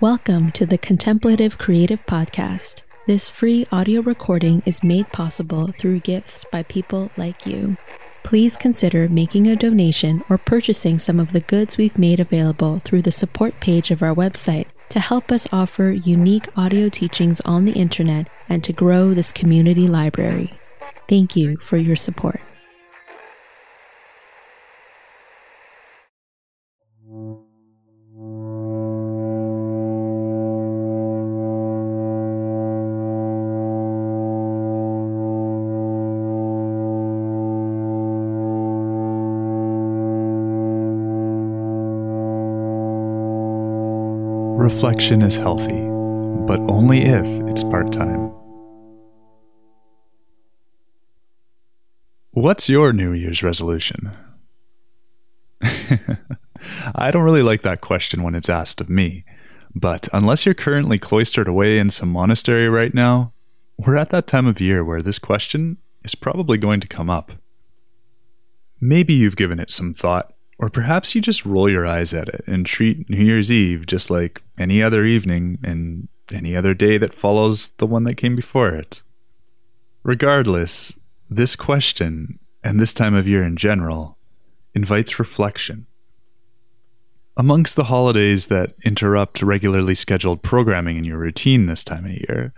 [0.00, 2.82] Welcome to the Contemplative Creative Podcast.
[3.06, 7.76] This free audio recording is made possible through gifts by people like you.
[8.22, 13.02] Please consider making a donation or purchasing some of the goods we've made available through
[13.02, 17.72] the support page of our website to help us offer unique audio teachings on the
[17.72, 20.58] internet and to grow this community library.
[21.08, 22.40] Thank you for your support.
[44.68, 45.80] Reflection is healthy,
[46.46, 48.30] but only if it's part time.
[52.32, 54.10] What's your New Year's resolution?
[56.94, 59.24] I don't really like that question when it's asked of me,
[59.74, 63.32] but unless you're currently cloistered away in some monastery right now,
[63.78, 67.32] we're at that time of year where this question is probably going to come up.
[68.82, 72.44] Maybe you've given it some thought or perhaps you just roll your eyes at it
[72.46, 77.14] and treat New Year's Eve just like any other evening and any other day that
[77.14, 79.02] follows the one that came before it.
[80.02, 80.92] Regardless,
[81.30, 84.18] this question, and this time of year in general,
[84.74, 85.86] invites reflection.
[87.36, 92.52] Amongst the holidays that interrupt regularly scheduled programming in your routine this time of year,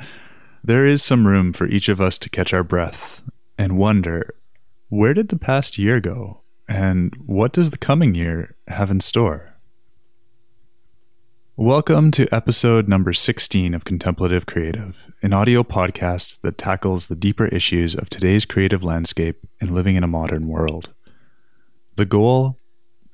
[0.65, 3.23] there is some room for each of us to catch our breath
[3.59, 4.35] and wonder
[4.89, 6.40] where did the past year go?
[6.71, 9.57] And what does the coming year have in store?
[11.57, 17.47] Welcome to episode number 16 of Contemplative Creative, an audio podcast that tackles the deeper
[17.47, 20.95] issues of today's creative landscape and living in a modern world.
[21.97, 22.61] The goal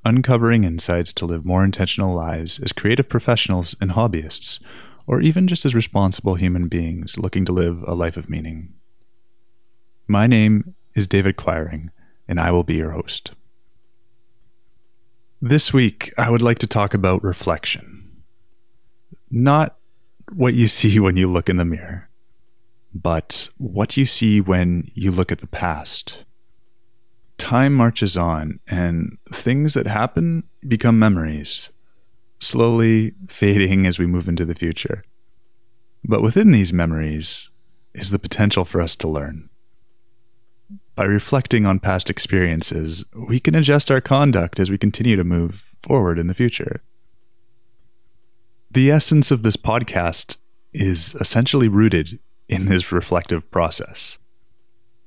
[0.05, 4.61] uncovering insights to live more intentional lives as creative professionals and hobbyists,
[5.07, 8.75] or even just as responsible human beings looking to live a life of meaning.
[10.07, 11.91] My name is David Quiring,
[12.29, 13.33] and I will be your host.
[15.42, 18.23] This week, I would like to talk about reflection.
[19.30, 19.77] Not
[20.33, 22.08] what you see when you look in the mirror,
[22.95, 26.24] but what you see when you look at the past.
[27.36, 31.70] Time marches on, and things that happen become memories,
[32.41, 35.05] slowly fading as we move into the future.
[36.03, 37.51] But within these memories
[37.92, 39.51] is the potential for us to learn.
[40.96, 45.74] By reflecting on past experiences, we can adjust our conduct as we continue to move
[45.83, 46.83] forward in the future.
[48.70, 50.39] The essence of this podcast
[50.73, 52.18] is essentially rooted
[52.48, 54.18] in this reflective process.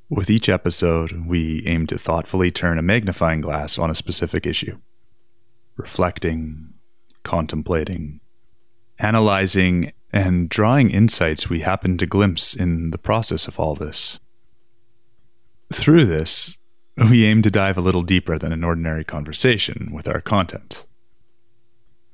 [0.09, 4.77] With each episode, we aim to thoughtfully turn a magnifying glass on a specific issue,
[5.75, 6.75] reflecting,
[7.23, 8.19] contemplating,
[8.99, 14.19] analyzing, and drawing insights we happen to glimpse in the process of all this.
[15.71, 16.57] Through this,
[16.97, 20.85] we aim to dive a little deeper than an ordinary conversation with our content.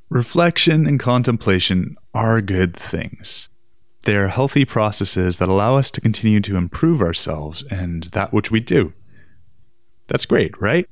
[0.09, 3.49] Reflection and contemplation are good things.
[4.03, 8.51] They are healthy processes that allow us to continue to improve ourselves and that which
[8.51, 8.93] we do.
[10.07, 10.87] That's great, right?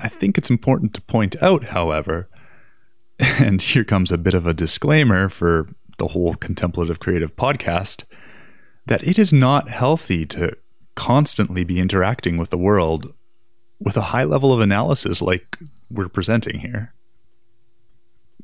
[0.00, 2.28] I think it's important to point out, however,
[3.40, 8.04] and here comes a bit of a disclaimer for the whole contemplative creative podcast,
[8.86, 10.56] that it is not healthy to
[10.98, 13.14] constantly be interacting with the world
[13.78, 15.56] with a high level of analysis like
[15.88, 16.92] we're presenting here.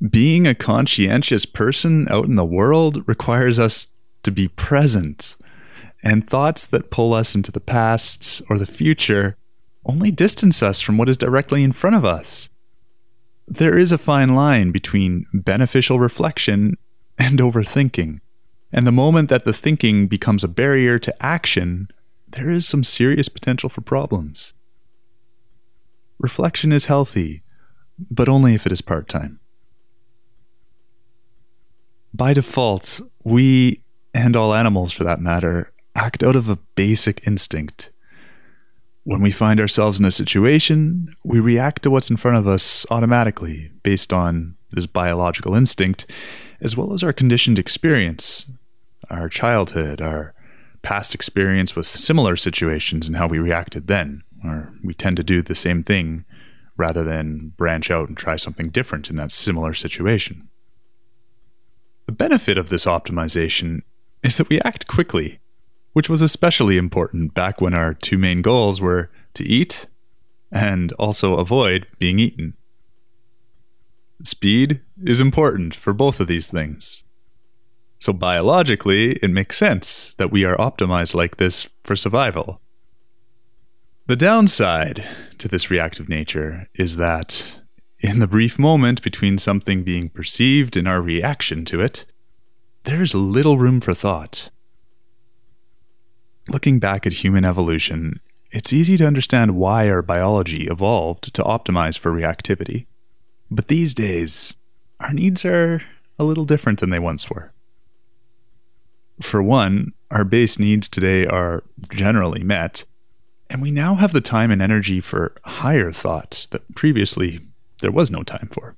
[0.09, 3.89] Being a conscientious person out in the world requires us
[4.23, 5.37] to be present,
[6.05, 9.37] and thoughts that pull us into the past or the future
[9.85, 12.49] only distance us from what is directly in front of us.
[13.49, 16.77] There is a fine line between beneficial reflection
[17.19, 18.21] and overthinking,
[18.73, 21.89] and the moment that the thinking becomes a barrier to action
[22.35, 24.55] there is some serious potential for problems.
[26.19, 27.43] Reflection is healthy,
[28.11, 29.39] but only if it is part time.
[32.13, 33.83] By default, we,
[34.13, 37.93] and all animals for that matter, act out of a basic instinct.
[39.05, 42.87] When we find ourselves in a situation, we react to what's in front of us
[42.91, 46.11] automatically based on this biological instinct,
[46.61, 48.47] as well as our conditioned experience,
[49.11, 50.34] our childhood, our
[50.85, 54.23] past experience with similar situations and how we reacted then.
[54.45, 56.25] Or we tend to do the same thing
[56.77, 60.49] rather than branch out and try something different in that similar situation.
[62.07, 63.81] The benefit of this optimization
[64.23, 65.41] is that we act quickly,
[65.95, 69.87] which was especially important back when our two main goals were to eat
[70.53, 72.55] and also avoid being eaten.
[74.23, 77.05] Speed is important for both of these things.
[78.05, 82.61] So, biologically, it makes sense that we are optimized like this for survival.
[84.09, 85.09] The downside
[85.39, 87.61] to this reactive nature is that
[88.01, 92.05] in the brief moment between something being perceived and our reaction to it,
[92.83, 94.51] there's little room for thought.
[96.51, 98.21] Looking back at human evolution,
[98.51, 102.85] it's easy to understand why our biology evolved to optimize for reactivity.
[103.51, 104.55] But these days,
[105.01, 105.81] our needs are
[106.19, 107.55] a little different than they once were.
[109.21, 112.85] For one, our base needs today are generally met,
[113.49, 117.41] and we now have the time and energy for higher thoughts that previously
[117.81, 118.77] there was no time for.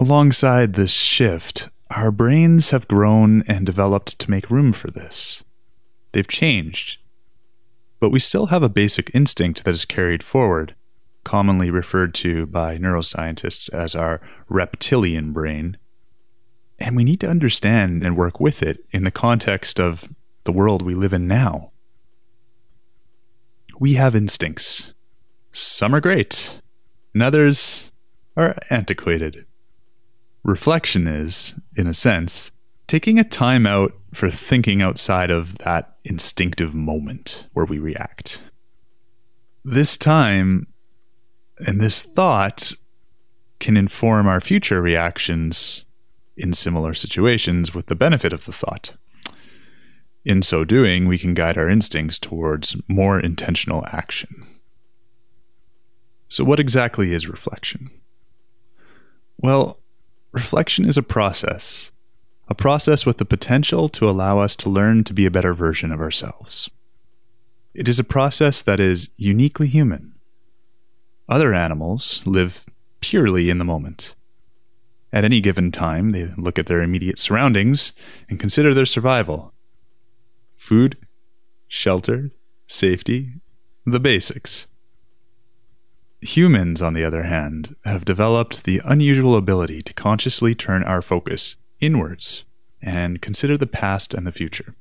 [0.00, 5.44] Alongside this shift, our brains have grown and developed to make room for this.
[6.12, 6.98] They've changed,
[8.00, 10.74] but we still have a basic instinct that is carried forward,
[11.24, 15.76] commonly referred to by neuroscientists as our reptilian brain.
[16.82, 20.12] And we need to understand and work with it in the context of
[20.42, 21.70] the world we live in now.
[23.78, 24.92] We have instincts.
[25.52, 26.60] Some are great,
[27.14, 27.92] and others
[28.36, 29.46] are antiquated.
[30.42, 32.50] Reflection is, in a sense,
[32.88, 38.42] taking a time out for thinking outside of that instinctive moment where we react.
[39.64, 40.66] This time
[41.64, 42.72] and this thought
[43.60, 45.84] can inform our future reactions
[46.36, 48.94] in similar situations with the benefit of the thought.
[50.24, 54.46] In so doing, we can guide our instincts towards more intentional action.
[56.28, 57.90] So, what exactly is reflection?
[59.36, 59.80] Well,
[60.30, 61.90] reflection is a process,
[62.48, 65.92] a process with the potential to allow us to learn to be a better version
[65.92, 66.70] of ourselves.
[67.74, 70.14] It is a process that is uniquely human.
[71.28, 72.66] Other animals live
[73.00, 74.14] purely in the moment.
[75.12, 77.92] At any given time, they look at their immediate surroundings
[78.28, 79.52] and consider their survival
[80.56, 80.96] food,
[81.68, 82.30] shelter,
[82.66, 83.32] safety,
[83.84, 84.68] the basics.
[86.20, 91.56] Humans, on the other hand, have developed the unusual ability to consciously turn our focus
[91.80, 92.44] inwards
[92.80, 94.76] and consider the past and the future.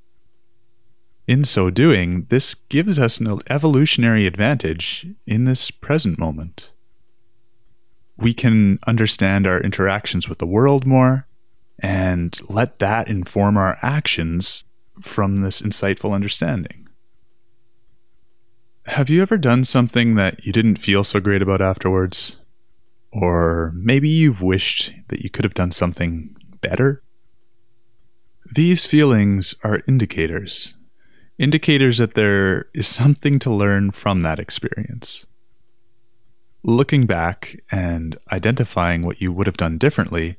[1.28, 6.72] In so doing, this gives us an evolutionary advantage in this present moment.
[8.22, 11.28] We can understand our interactions with the world more
[11.82, 14.64] and let that inform our actions
[15.02, 16.88] from this insightful understanding.
[18.86, 22.38] Have you ever done something that you didn't feel so great about afterwards?
[23.12, 27.02] Or maybe you've wished that you could have done something better?
[28.54, 30.76] These feelings are indicators,
[31.40, 35.26] indicators that there is something to learn from that experience.
[36.64, 40.38] Looking back and identifying what you would have done differently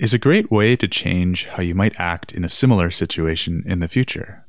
[0.00, 3.78] is a great way to change how you might act in a similar situation in
[3.78, 4.44] the future.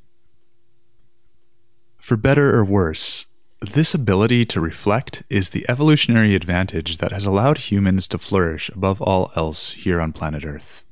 [2.00, 3.28] For better or worse,
[3.62, 9.00] this ability to reflect is the evolutionary advantage that has allowed humans to flourish above
[9.00, 10.86] all else here on planet Earth.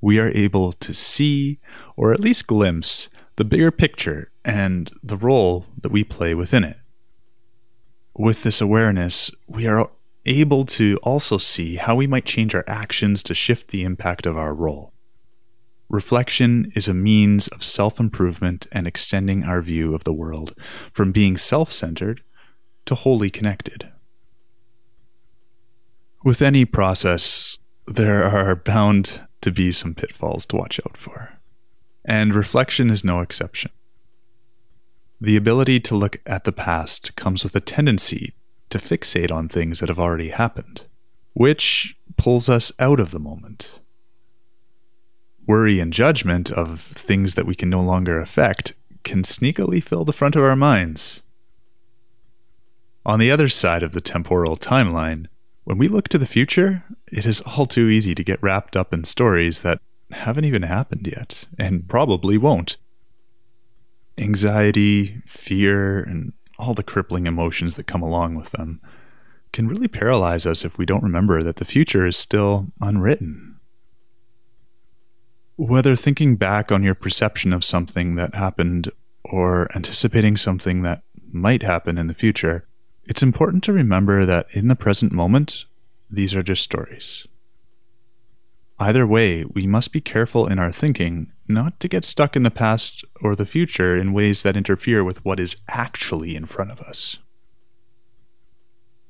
[0.00, 1.60] We are able to see,
[1.96, 6.76] or at least glimpse, the bigger picture and the role that we play within it.
[8.16, 9.90] With this awareness, we are
[10.26, 14.36] able to also see how we might change our actions to shift the impact of
[14.36, 14.92] our role.
[15.88, 20.54] Reflection is a means of self improvement and extending our view of the world
[20.92, 22.22] from being self centered
[22.84, 23.90] to wholly connected.
[26.24, 31.38] With any process, there are bound to be some pitfalls to watch out for,
[32.04, 33.70] and reflection is no exception.
[35.22, 38.34] The ability to look at the past comes with a tendency
[38.70, 40.86] to fixate on things that have already happened,
[41.32, 43.78] which pulls us out of the moment.
[45.46, 48.72] Worry and judgment of things that we can no longer affect
[49.04, 51.22] can sneakily fill the front of our minds.
[53.06, 55.28] On the other side of the temporal timeline,
[55.62, 58.92] when we look to the future, it is all too easy to get wrapped up
[58.92, 62.76] in stories that haven't even happened yet, and probably won't.
[64.18, 68.80] Anxiety, fear, and all the crippling emotions that come along with them
[69.52, 73.56] can really paralyze us if we don't remember that the future is still unwritten.
[75.56, 78.90] Whether thinking back on your perception of something that happened
[79.24, 82.66] or anticipating something that might happen in the future,
[83.04, 85.66] it's important to remember that in the present moment,
[86.10, 87.26] these are just stories.
[88.82, 92.50] Either way, we must be careful in our thinking not to get stuck in the
[92.50, 96.80] past or the future in ways that interfere with what is actually in front of
[96.80, 97.18] us.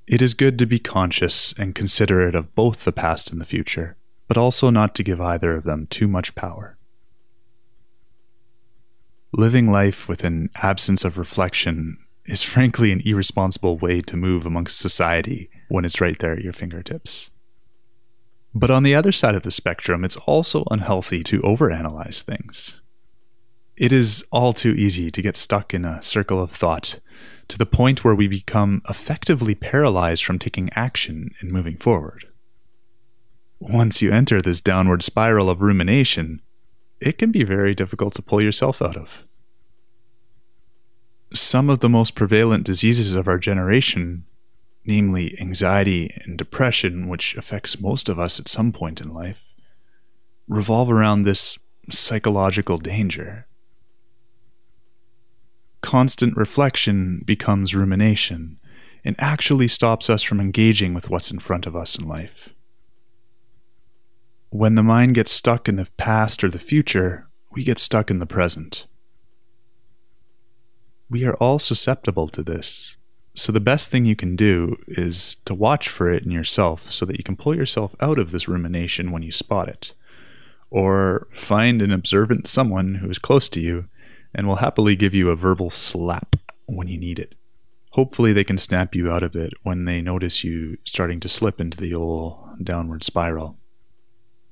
[0.06, 3.96] It is good to be conscious and considerate of both the past and the future,
[4.28, 6.76] but also not to give either of them too much power.
[9.32, 14.78] Living life with an absence of reflection is frankly an irresponsible way to move amongst
[14.78, 17.30] society when it's right there at your fingertips.
[18.54, 22.80] But on the other side of the spectrum, it's also unhealthy to overanalyze things.
[23.76, 27.00] It is all too easy to get stuck in a circle of thought
[27.48, 32.26] to the point where we become effectively paralyzed from taking action and moving forward.
[33.58, 36.42] Once you enter this downward spiral of rumination,
[37.00, 39.24] it can be very difficult to pull yourself out of.
[41.32, 44.26] Some of the most prevalent diseases of our generation
[44.84, 49.52] namely anxiety and depression, which affects most of us at some point in life,
[50.48, 51.58] revolve around this
[51.90, 53.46] psychological danger.
[55.80, 58.58] Constant reflection becomes rumination
[59.04, 62.54] and actually stops us from engaging with what's in front of us in life.
[64.50, 68.18] When the mind gets stuck in the past or the future, we get stuck in
[68.18, 68.86] the present.
[71.08, 72.96] We are all susceptible to this,
[73.34, 77.06] so, the best thing you can do is to watch for it in yourself so
[77.06, 79.94] that you can pull yourself out of this rumination when you spot it.
[80.70, 83.86] Or find an observant someone who is close to you
[84.34, 86.36] and will happily give you a verbal slap
[86.66, 87.34] when you need it.
[87.92, 91.58] Hopefully, they can snap you out of it when they notice you starting to slip
[91.58, 93.58] into the old downward spiral.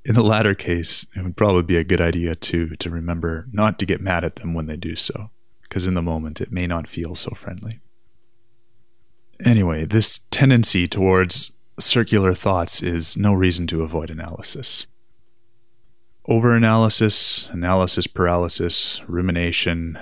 [0.06, 3.78] In the latter case, it would probably be a good idea too to remember not
[3.78, 5.30] to get mad at them when they do so,
[5.62, 7.80] because in the moment it may not feel so friendly.
[9.44, 14.87] Anyway, this tendency towards circular thoughts is no reason to avoid analysis.
[16.28, 19.99] Overanalysis, analysis paralysis, rumination,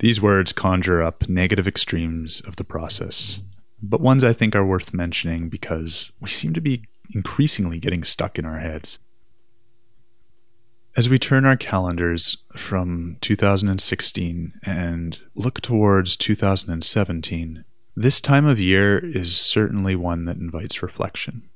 [0.00, 3.40] these words conjure up negative extremes of the process,
[3.80, 6.82] but ones I think are worth mentioning because we seem to be
[7.14, 8.98] increasingly getting stuck in our heads.
[10.96, 17.64] As we turn our calendars from 2016 and look towards 2017,
[17.98, 21.48] this time of year is certainly one that invites reflection.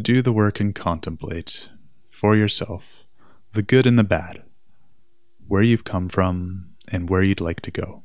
[0.00, 1.68] Do the work and contemplate
[2.08, 3.04] for yourself
[3.52, 4.44] the good and the bad,
[5.48, 8.04] where you've come from and where you'd like to go,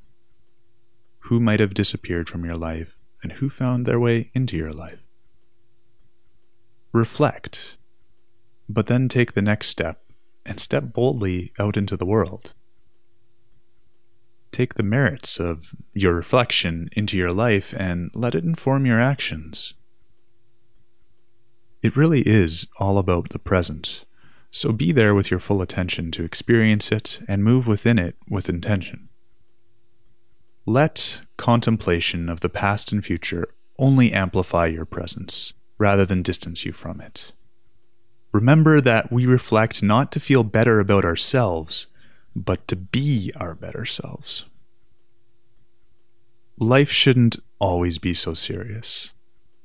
[1.19, 4.99] who might have disappeared from your life and who found their way into your life.
[6.91, 7.77] Reflect,
[8.67, 10.03] but then take the next step
[10.45, 12.53] and step boldly out into the world
[14.59, 19.73] take the merits of your reflection into your life and let it inform your actions.
[21.81, 24.03] It really is all about the present,
[24.51, 28.49] so be there with your full attention to experience it and move within it with
[28.49, 29.07] intention.
[30.65, 33.47] Let contemplation of the past and future
[33.77, 37.31] only amplify your presence rather than distance you from it.
[38.33, 41.87] Remember that we reflect not to feel better about ourselves,
[42.35, 44.45] but to be our better selves.
[46.57, 49.13] Life shouldn't always be so serious.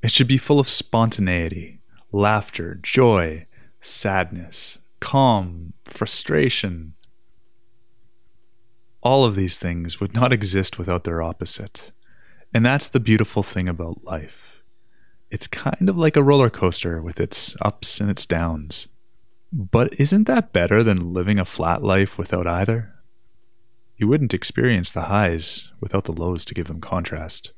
[0.01, 1.79] It should be full of spontaneity,
[2.11, 3.47] laughter, joy,
[3.81, 6.93] sadness, calm, frustration.
[9.01, 11.91] All of these things would not exist without their opposite.
[12.53, 14.61] And that's the beautiful thing about life.
[15.29, 18.87] It's kind of like a roller coaster with its ups and its downs.
[19.57, 22.93] But isn't that better than living a flat life without either?
[23.95, 27.53] You wouldn't experience the highs without the lows to give them contrast.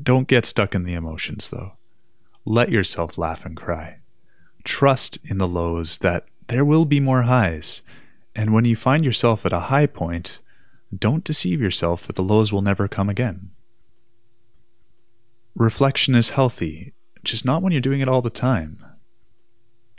[0.00, 1.72] Don't get stuck in the emotions, though.
[2.44, 3.96] Let yourself laugh and cry.
[4.62, 7.82] Trust in the lows that there will be more highs,
[8.36, 10.38] and when you find yourself at a high point,
[10.96, 13.50] don't deceive yourself that the lows will never come again.
[15.56, 16.92] Reflection is healthy,
[17.24, 18.84] just not when you're doing it all the time.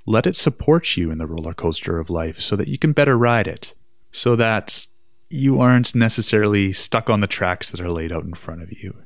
[0.06, 3.18] Let it support you in the roller coaster of life so that you can better
[3.18, 3.74] ride it,
[4.12, 4.88] so that
[5.30, 9.04] you aren't necessarily stuck on the tracks that are laid out in front of you.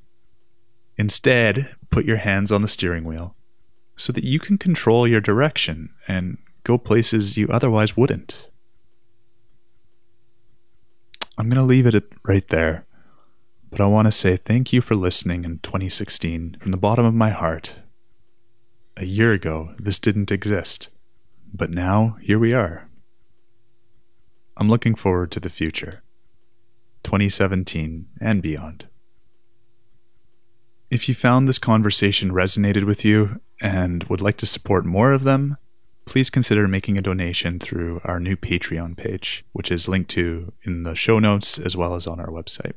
[0.98, 3.36] Instead, put your hands on the steering wheel
[3.96, 8.50] so that you can control your direction and go places you otherwise wouldn't.
[11.38, 12.86] I'm going to leave it right there,
[13.70, 17.14] but I want to say thank you for listening in 2016 from the bottom of
[17.14, 17.76] my heart
[18.98, 20.90] a year ago, this didn't exist.
[21.54, 22.90] But now, here we are.
[24.58, 26.02] I'm looking forward to the future,
[27.04, 28.88] 2017 and beyond.
[30.90, 35.24] If you found this conversation resonated with you and would like to support more of
[35.24, 35.58] them,
[36.06, 40.84] please consider making a donation through our new Patreon page, which is linked to in
[40.84, 42.74] the show notes as well as on our website.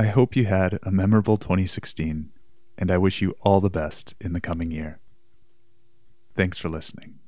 [0.00, 2.32] I hope you had a memorable 2016,
[2.76, 4.98] and I wish you all the best in the coming year.
[6.34, 7.18] Thanks for listening.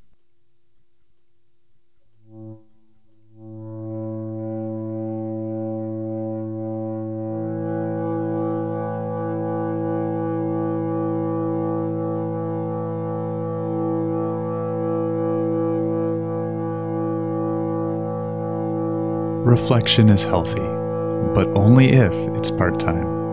[19.47, 20.61] Reflection is healthy,
[21.33, 23.26] but only if it's part time.